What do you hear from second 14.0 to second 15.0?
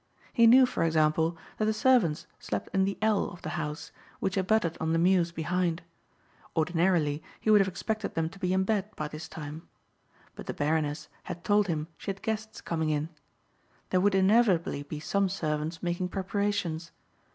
would inevitably be